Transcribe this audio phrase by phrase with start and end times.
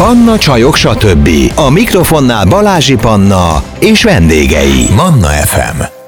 [0.00, 1.28] Panna Csajok, stb.
[1.54, 4.86] A mikrofonnál Balázsi Panna és vendégei.
[4.94, 5.99] Manna FM.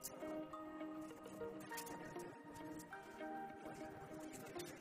[0.00, 0.22] Thank
[4.62, 4.77] you.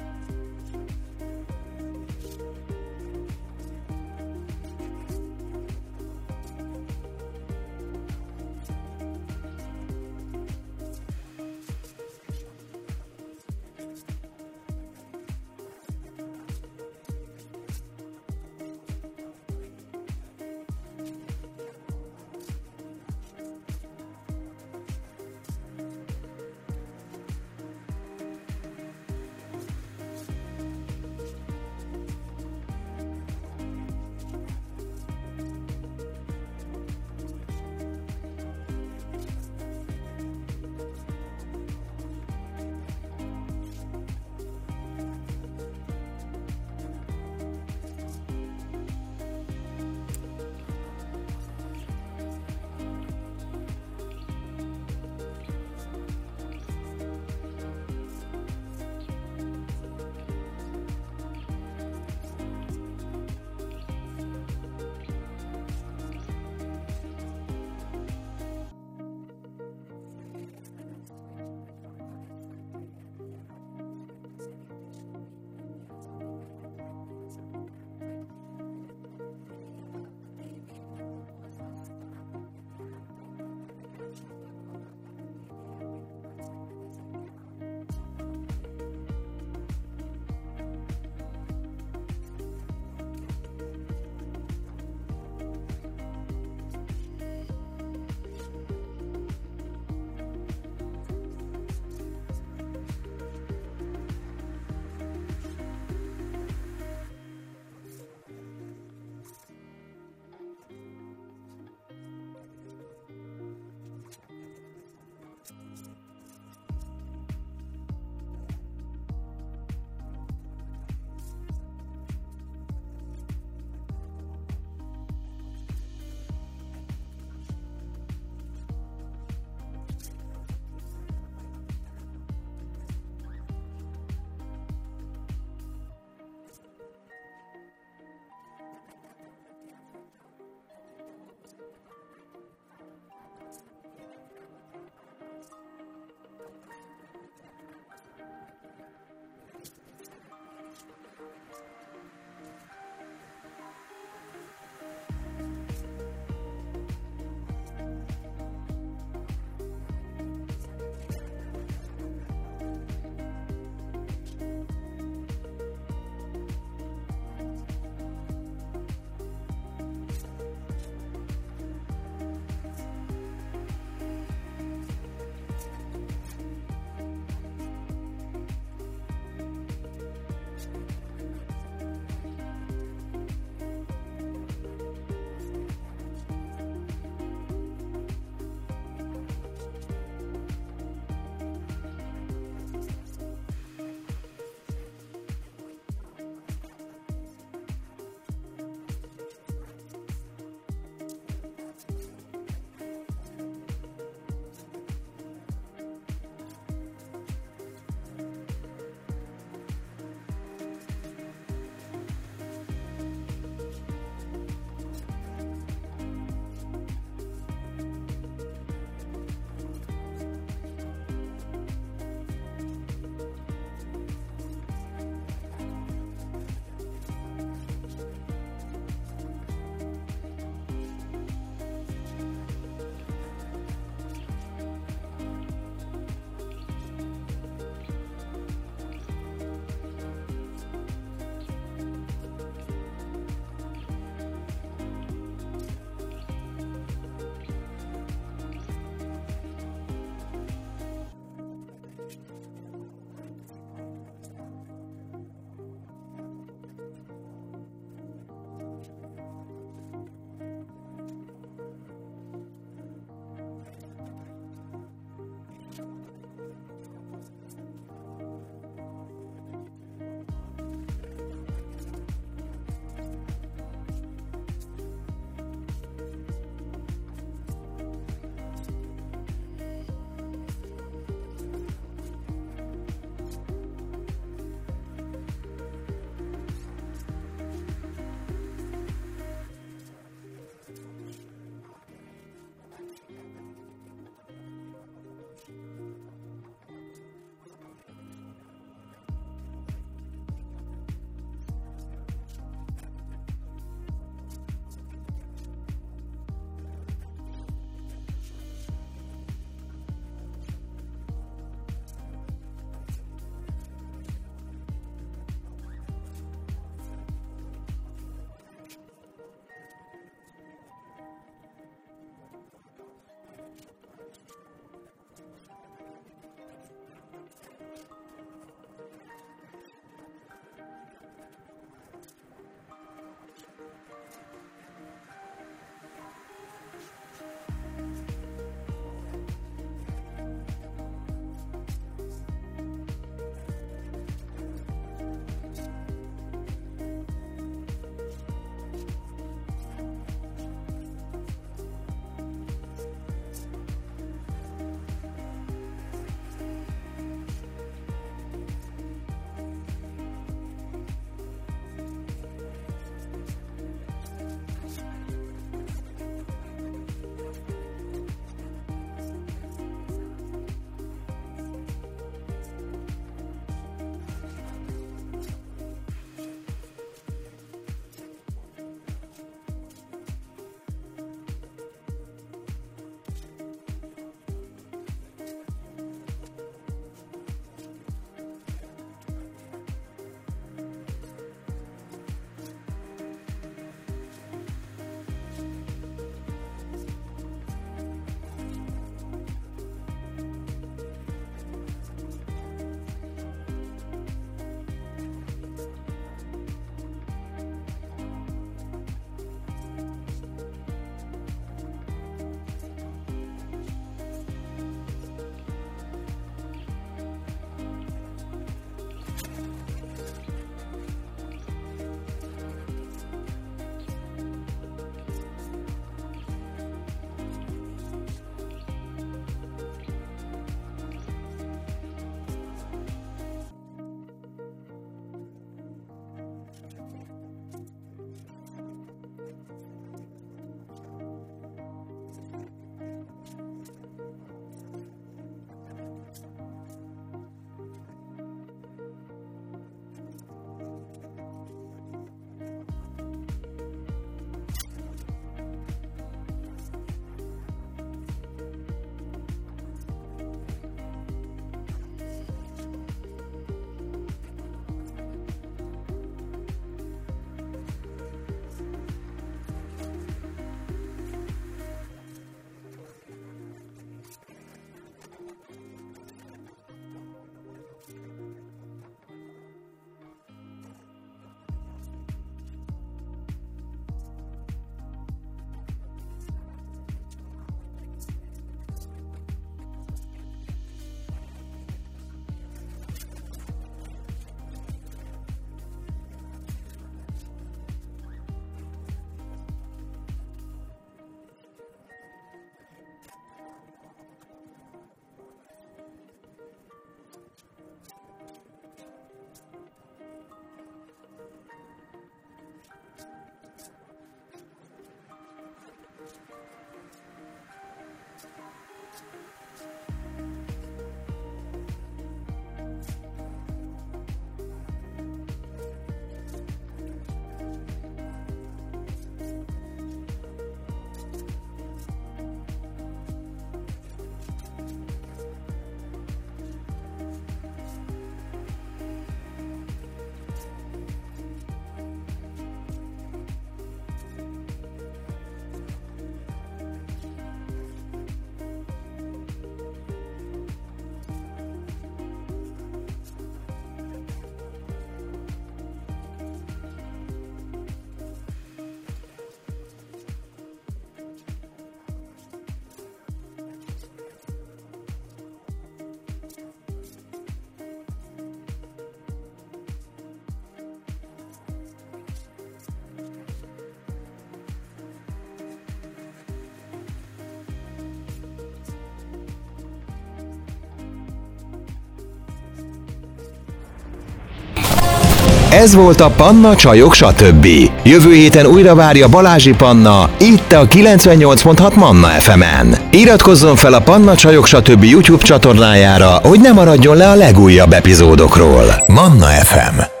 [585.51, 587.47] Ez volt a Panna Csajok stb.
[587.83, 592.77] Jövő héten újra várja Balázsi Panna, itt a 98.6 Manna FM-en.
[592.91, 594.83] Iratkozzon fel a Panna Csajok stb.
[594.83, 598.83] YouTube csatornájára, hogy ne maradjon le a legújabb epizódokról.
[598.87, 600.00] Manna FM